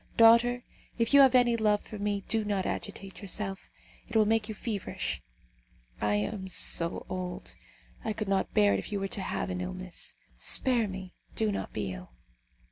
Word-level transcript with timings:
Daughter, 0.17 0.63
if 0.97 1.13
you 1.13 1.19
have 1.19 1.35
any 1.35 1.55
love 1.55 1.81
for 1.83 1.99
me, 1.99 2.23
do 2.27 2.43
not 2.43 2.65
agitate 2.65 3.21
yourself, 3.21 3.69
it 4.07 4.15
will 4.15 4.25
make 4.25 4.49
you 4.49 4.55
feverish. 4.55 5.21
I 6.01 6.15
am 6.15 6.47
so 6.47 7.05
old, 7.07 7.55
I 8.03 8.11
could 8.11 8.27
not 8.27 8.51
bear 8.55 8.73
it 8.73 8.79
if 8.79 8.91
you 8.91 8.99
were 8.99 9.07
to 9.09 9.21
have 9.21 9.51
an 9.51 9.61
illness. 9.61 10.15
Spare 10.39 10.87
me! 10.87 11.13
do 11.35 11.51
not 11.51 11.71
be 11.71 11.93
ill!" 11.93 12.13